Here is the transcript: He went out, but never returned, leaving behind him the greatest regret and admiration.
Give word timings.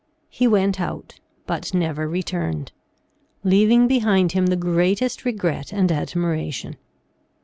He 0.31 0.47
went 0.47 0.79
out, 0.81 1.19
but 1.45 1.75
never 1.75 2.07
returned, 2.09 2.71
leaving 3.43 3.87
behind 3.87 4.31
him 4.31 4.47
the 4.47 4.55
greatest 4.55 5.25
regret 5.25 5.71
and 5.71 5.91
admiration. 5.91 6.77